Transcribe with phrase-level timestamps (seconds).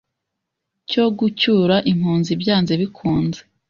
[0.89, 3.39] cyo gucyura impunzi byanze bikunze